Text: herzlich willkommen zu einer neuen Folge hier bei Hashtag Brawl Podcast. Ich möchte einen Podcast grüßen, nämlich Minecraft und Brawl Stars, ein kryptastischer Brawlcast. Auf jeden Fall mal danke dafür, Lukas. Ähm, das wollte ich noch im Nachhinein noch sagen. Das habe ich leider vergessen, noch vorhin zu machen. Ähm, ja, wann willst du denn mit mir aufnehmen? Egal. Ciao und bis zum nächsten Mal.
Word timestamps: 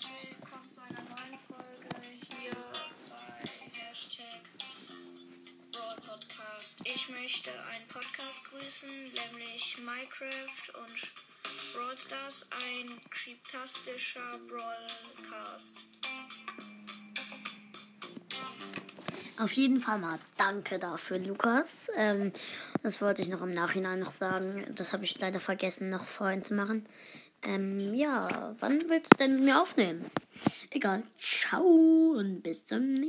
herzlich 0.00 0.38
willkommen 0.40 0.68
zu 0.68 0.80
einer 0.80 1.02
neuen 1.02 1.38
Folge 1.38 1.88
hier 2.06 2.56
bei 3.08 3.80
Hashtag 3.80 4.40
Brawl 5.72 5.96
Podcast. 5.96 6.78
Ich 6.84 7.08
möchte 7.10 7.50
einen 7.50 7.86
Podcast 7.88 8.44
grüßen, 8.46 8.88
nämlich 8.88 9.78
Minecraft 9.78 10.80
und 10.80 11.12
Brawl 11.74 11.98
Stars, 11.98 12.48
ein 12.52 12.86
kryptastischer 13.10 14.38
Brawlcast. 14.48 15.80
Auf 19.38 19.52
jeden 19.52 19.80
Fall 19.80 19.98
mal 19.98 20.18
danke 20.38 20.78
dafür, 20.78 21.18
Lukas. 21.18 21.90
Ähm, 21.96 22.32
das 22.82 23.02
wollte 23.02 23.20
ich 23.22 23.28
noch 23.28 23.42
im 23.42 23.52
Nachhinein 23.52 24.00
noch 24.00 24.12
sagen. 24.12 24.64
Das 24.74 24.92
habe 24.94 25.04
ich 25.04 25.18
leider 25.18 25.40
vergessen, 25.40 25.90
noch 25.90 26.06
vorhin 26.06 26.42
zu 26.42 26.54
machen. 26.54 26.86
Ähm, 27.42 27.94
ja, 27.94 28.54
wann 28.58 28.88
willst 28.88 29.14
du 29.14 29.18
denn 29.18 29.36
mit 29.36 29.44
mir 29.44 29.60
aufnehmen? 29.60 30.04
Egal. 30.70 31.02
Ciao 31.18 32.14
und 32.16 32.42
bis 32.42 32.64
zum 32.64 32.92
nächsten 32.94 32.98
Mal. 32.98 33.08